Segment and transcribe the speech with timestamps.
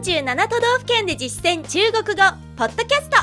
[0.00, 2.22] 47都道府県で実践中国語
[2.56, 3.18] ポッドキャスト。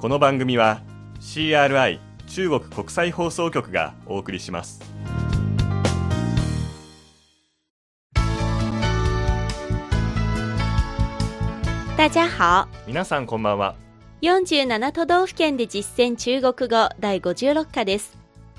[0.00, 0.82] この番組は
[1.20, 4.80] CRI 中国国際放送局がお送りします。
[11.96, 12.68] 大家好。
[12.88, 13.76] 皆さんこんばんは。
[14.22, 18.18] 47都道府県で実践中国語第56課です。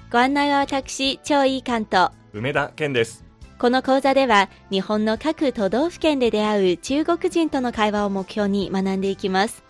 [0.09, 3.27] ご案内は私超いい関東梅田健です
[3.59, 9.63] この講座では日本の各都道府県で出会う中国人との会話を目標に学んでいきます。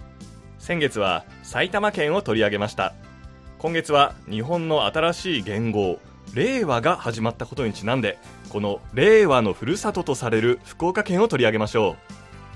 [0.60, 2.94] 先月は埼玉県を取り上げました。
[3.60, 6.00] 今月は日本の新しい元号
[6.34, 8.20] 令和が始まったことにちなんで
[8.50, 11.96] この令和のふるさととされる福岡県を取り上げましょ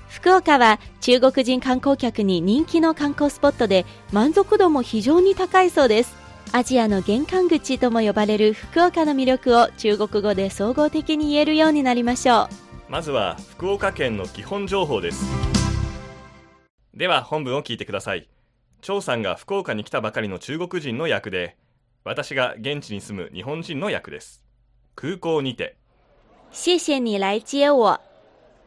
[0.08, 12.54] 福岡は中国人観光客に人気の観光スポットで満足度も非常に高いそうですアジアの玄関口とも呼ばれる福岡の魅力を中国語で総合的に言えるようになりましょう。
[12.88, 15.24] うまずは福岡県の基本情報です。
[16.94, 18.28] では本文を聞いてください。
[18.82, 21.56] 張さんが福岡に来たばかりの中国人の役で
[22.04, 24.44] 私が現地に住む日本人の役です。
[24.94, 25.76] 空港にて。
[26.50, 28.00] 谢谢你来接我。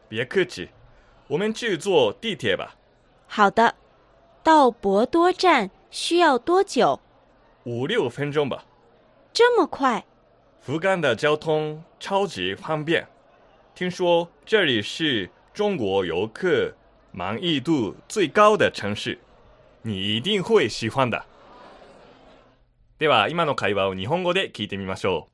[0.08, 0.70] 别客气
[1.28, 2.76] 我们去坐地铁吧。
[3.28, 3.74] 好的。
[4.42, 7.00] 到博多站需要多久？
[7.66, 8.64] 五六分钟吧。
[9.32, 10.04] 这么快？
[10.60, 13.04] 福冈的交通超级方便，
[13.74, 16.72] 听说这里是中国游客
[17.10, 19.18] 满意度最高的城市，
[19.82, 21.24] 你一定会喜欢的。
[23.00, 25.28] では今の会話を日本語で聞いてみましょ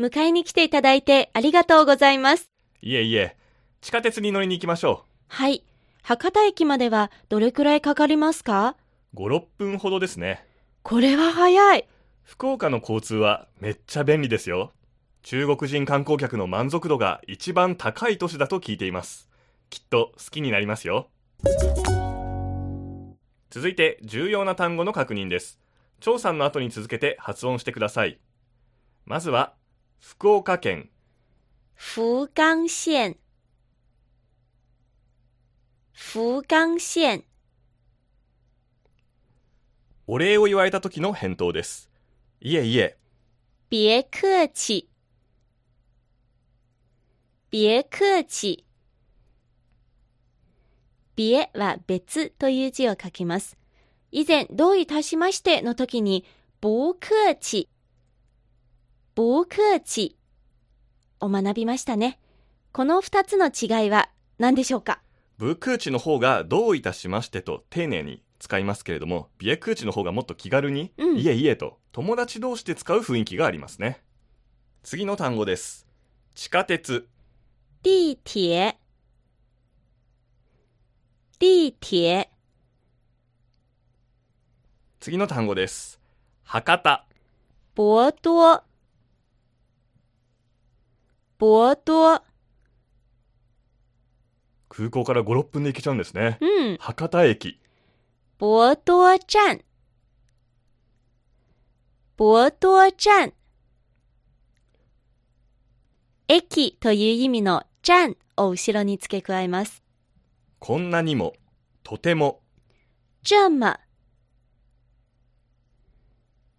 [0.00, 2.50] 迎えに来ていただいてありがとうございます。
[2.82, 2.86] う。
[2.86, 3.36] いえいえ、
[3.80, 5.62] 地下鉄に乗りに行きましょはい。
[6.02, 8.74] 博多駅まではどれくらいかかりますか？
[8.76, 8.83] う。
[9.14, 10.44] 5、6分ほどですね。
[10.82, 11.88] これは早い
[12.22, 14.72] 福岡の交通はめっちゃ便利ですよ。
[15.22, 19.30] 中国人観光客の満足度が一番高い都市だと聞いています。
[19.70, 21.08] きっと好きになりますよ。
[23.50, 25.58] 続いて重要な単語の確認です。
[26.00, 28.18] 張さんの後に続けて発音してください。
[29.06, 29.54] まずは、
[30.00, 30.90] 福岡県、
[31.74, 33.16] 福冈县
[35.92, 37.24] 福冈县
[40.06, 41.88] お礼を言われた時の返答です。
[42.40, 42.98] いえいえ、
[43.70, 44.88] 别客气
[47.50, 48.66] 别客气
[51.16, 53.56] 別は別という字を書きます。
[54.10, 56.26] 以前、どういたしましての時に、
[56.60, 57.70] 不客气
[59.16, 60.18] 不客气
[61.20, 62.18] を学びましたね。
[62.72, 65.00] この二つの違いは何でしょうか？
[65.38, 74.02] ブクーチの方がどういたしましてと丁寧に使いますけれども、ビエクーチの方がもっと気軽に、うんいえいえと友達同士で使う雰囲気がありますね。
[74.82, 75.86] 次の単語です。
[76.34, 77.08] 地下鉄、
[77.82, 78.76] 地铁
[81.38, 82.30] 地铁
[85.00, 86.00] 次の単語です。
[86.42, 87.06] 博多、
[87.76, 88.64] 博多
[91.38, 92.22] 博多
[94.68, 96.38] 空港から5、6分で行けちゃうんですね。
[96.40, 96.76] うん。
[96.78, 97.60] 博多駅、
[98.44, 99.62] 博多站。
[102.18, 103.32] 博多站。
[106.28, 109.82] 駅という意味の站を後ろに付け加えます。
[110.58, 111.32] こんなにも、
[111.82, 112.42] とても、
[113.22, 113.80] 这么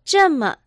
[0.05, 0.57] 这么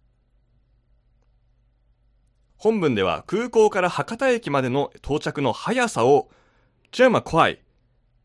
[2.57, 6.31] 本文では空港から博多駅までの到着の速さを、
[6.93, 7.59] ジャマ快い、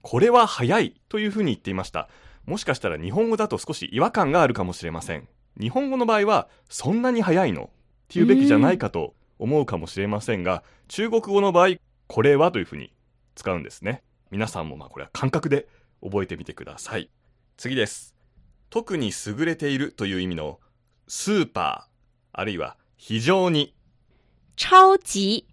[0.04, 2.08] これは速いというふうに言っていました。
[2.46, 5.28] もしかしたら日本語だと少し違和感があるかもしれません。
[5.60, 7.66] 日本語の場合は、そんなに速いの？
[7.66, 7.70] っ
[8.10, 11.76] ていうべきじゃないかと思うかもしれませんが、中国語の場合、
[12.08, 12.92] これはというふうに
[13.36, 14.04] 使うんですね。
[14.32, 15.68] 皆さんもまあこれは感覚で
[16.02, 17.10] 覚えてみてください。
[17.56, 18.16] 次です。
[18.70, 20.60] 特に優れているという意味の
[21.08, 23.76] スーパー、あるいは非常に
[24.56, 25.44] 超級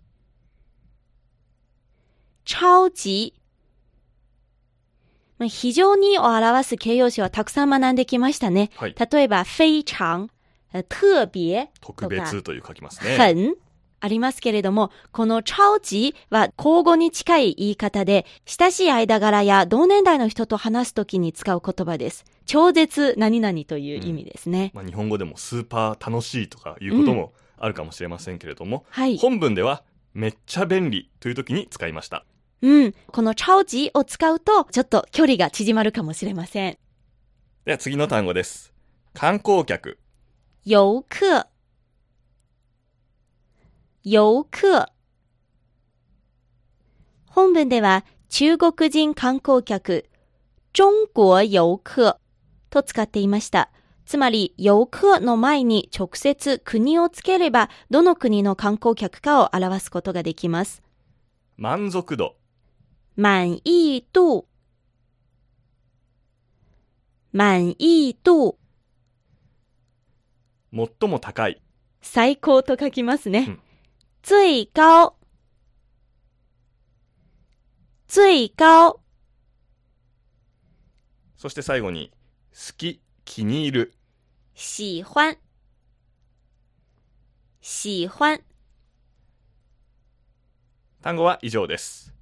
[2.44, 3.32] 超級
[5.48, 8.70] 非常にを表す形容詞はたくさん学んできましたね。
[8.76, 10.28] はい例えば、非常、
[10.72, 13.16] え特別、特別という書きますね。
[13.16, 13.54] 很
[14.00, 22.24] ありますけれども、この超級は交互に近い言い方で、親しい間柄や同年代の人と話すときに使う言葉です。
[22.46, 24.72] 超絶何々という意味ですね。
[24.74, 29.18] まあ、日本語でもスーパー楽しいとかいうこともあるかもしれませんけれども、はい。
[29.18, 29.84] 本文では
[30.14, 32.24] めっちゃ便利という時に使いました。
[32.62, 32.94] うん。
[33.06, 36.78] この超級を使うと、ちょっと距離が縮まるかもしれません。
[37.64, 38.72] では次の単語です。
[39.14, 39.98] 観光客、
[40.64, 41.46] 遊客
[44.02, 44.86] 遊客
[47.26, 50.06] 本文では中国人観光客、
[50.72, 50.84] 中
[51.14, 52.16] 国遊客
[52.70, 53.70] と使っていました。
[54.06, 60.82] つまり、遊客の前に直接国をつければ、どの国の観光客かを表すことができます。
[61.56, 62.36] 満足度、
[63.20, 64.46] 满意度、
[67.32, 68.58] 满意度、
[70.72, 71.60] 最も高い、
[72.00, 73.44] 最高と書きますね。
[73.46, 73.60] うん。
[74.22, 75.18] 最高、
[78.08, 79.02] 最高、
[81.36, 82.12] そして最後に、
[82.54, 83.94] 好き、気に入る、
[84.54, 85.36] 喜欢、
[87.60, 88.40] 喜欢。
[91.02, 92.14] 単語は以上です。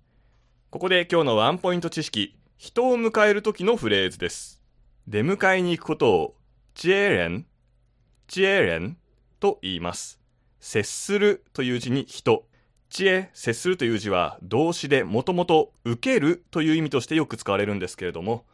[0.70, 4.60] ここで今日のワンポイント知識、人を迎える時のフレーズです。
[5.06, 6.34] 出迎えに行くことを、
[6.74, 7.46] 接人、
[8.28, 8.98] 接人
[9.40, 10.20] と言います。
[10.60, 12.46] 接するという字に人。
[12.90, 18.44] 接、接するという字は動詞でもともと受けるという意味としてよく使われるんですけれども、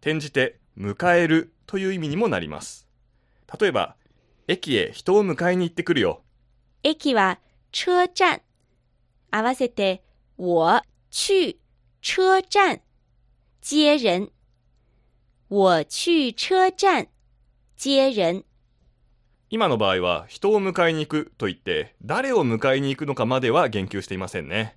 [0.00, 2.86] 転じて迎えるという意味にもなります。
[3.60, 3.96] 例えば、
[4.46, 6.22] 駅へ人を迎えに行ってくるよ。
[6.84, 7.40] 駅は
[7.72, 8.42] 車站。
[9.32, 10.04] 合わせて、
[10.36, 10.80] 我
[11.10, 11.63] 去
[12.06, 12.82] 車站
[13.62, 14.30] 接人。
[15.48, 17.06] 我去車站
[17.78, 18.44] 接人。
[19.48, 24.76] 今の場合は人を迎えに行くと言って誰を迎えに行くのかまでは言及していませんね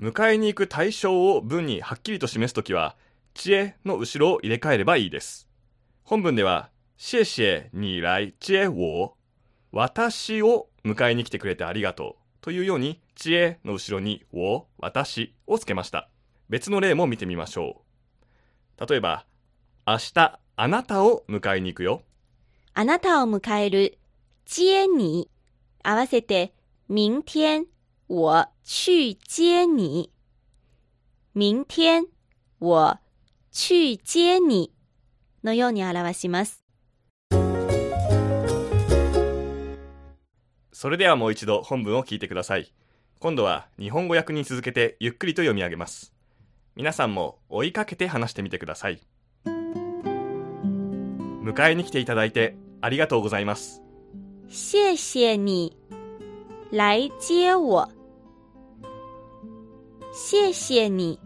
[0.00, 2.96] 迎えに行く対象を文にはっきりと示すときは
[3.34, 5.46] 知恵の後ろを入れ替えればいいです
[6.02, 9.12] 本文では谢謝你来接我
[9.70, 16.08] 私を迎えに来てくれてありがとうというように知恵の後ろに我私をつけました
[16.54, 17.82] 別の例も見てみましょ
[18.78, 19.26] う例えば
[19.84, 22.02] 明日あなたを迎えに行くよ
[22.74, 23.98] あなたを迎える
[24.46, 25.28] 接你。
[25.82, 26.54] 合わせて、
[26.88, 27.66] 明天
[28.06, 30.12] 我去接你。
[31.34, 32.04] 明天
[32.60, 33.00] 我
[33.50, 34.72] 去接你
[35.42, 36.62] のように表します。
[40.70, 42.72] それではもう一度本文を聞いてください。
[43.18, 46.13] 今度は日本語訳に続けてゆっくりと読み上げます。
[46.76, 49.00] 皆さんも追いかけて話してみてください。
[51.44, 53.80] 迎えに来ていただいてありがとうございます。
[54.48, 55.76] 谢谢你
[56.72, 57.88] 来接我。
[60.12, 61.20] 谢谢你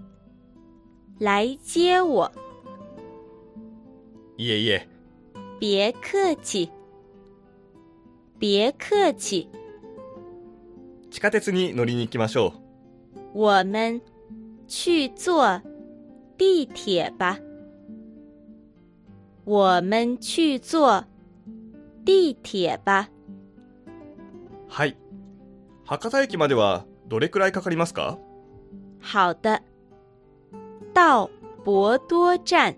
[1.19, 2.31] 来接我。
[4.37, 4.87] いえいえ、
[5.61, 6.71] 别客气。
[8.39, 9.49] 别客气。
[11.11, 12.53] 地下鉄に乗りに行きましょ
[13.35, 13.39] う。
[13.41, 14.03] 我们
[14.68, 15.62] 去坐
[16.38, 17.40] 地铁吧。
[19.46, 21.04] 我们去坐
[22.06, 23.10] 地铁吧。
[24.68, 24.98] はい。
[25.86, 28.18] 博多駅まではどれくらいかかりますか
[29.02, 29.62] 好的。
[30.94, 31.30] 到
[31.66, 32.76] 博多站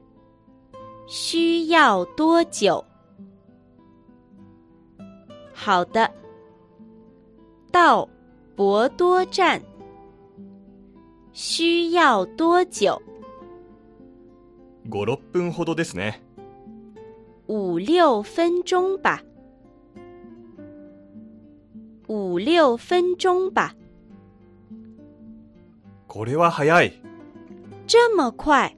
[1.08, 2.84] 需要多久？
[5.54, 6.12] 好的。
[7.72, 8.10] 到
[8.56, 9.62] 博多站
[11.33, 13.01] 需要多久
[14.89, 16.21] ？?5、6分ほどですね。
[17.47, 19.23] 五六分钟吧。
[22.07, 23.75] 五六分钟吧。
[26.09, 27.01] これは早い。
[27.87, 28.77] 这么快？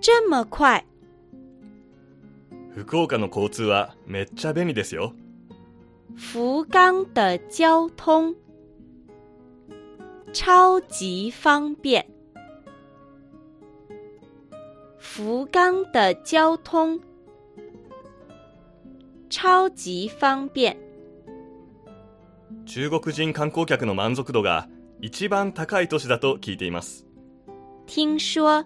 [0.00, 0.84] 这么快？
[2.74, 5.12] 福岡の交通はめっちゃ便利ですよ。
[6.14, 8.36] 福冈的交通？
[10.35, 12.05] 超级方便。
[14.97, 16.99] 福冈的交通
[19.29, 20.77] 超级方便。
[22.65, 24.67] 中国人観光客の満足度が
[25.01, 27.05] 一番高い都市だと聞いています。
[27.85, 28.63] 听说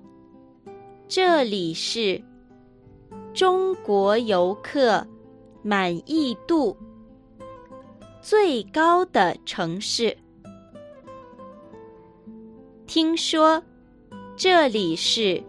[1.07, 2.21] 这里是
[3.33, 5.07] 中国游客
[5.63, 6.77] 满意度
[8.21, 10.17] 最高的城市。
[12.90, 13.62] 听说
[14.36, 15.40] 这里是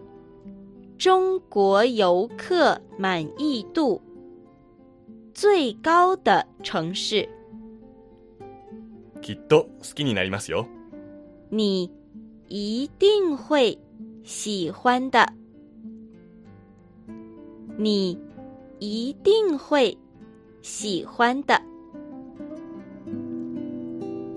[0.96, 4.00] 中国游客满意度
[5.34, 7.28] 最高的城市。
[9.20, 10.68] きっと好きになりますよ。
[11.50, 11.90] 你
[12.48, 13.76] 一定会
[14.22, 15.26] 喜欢的。
[17.76, 18.16] 你
[18.78, 19.98] 一定会
[20.62, 21.60] 喜欢的。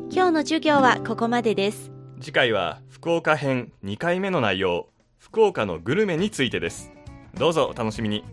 [0.09, 1.94] 今日の授業はここまでです。
[2.21, 6.91] 次回は福岡編2回目の内容福岡のグルメについてです。
[7.37, 8.23] どうぞお楽しみに。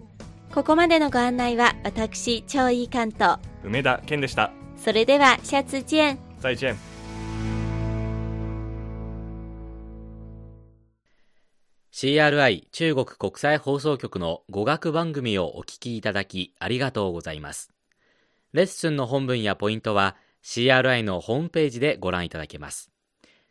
[0.54, 4.52] ここまでのご案内は私超いい関東梅田健でした。
[4.76, 6.18] それではシャツチェン。
[6.38, 6.76] 再チェン。
[11.92, 17.72] CRI 中国国際放送局の語学番組をお聞きいただきありがとうございます。
[18.52, 22.91] レッスンの本文やポイントは CRI のホームページでご覧いただけます。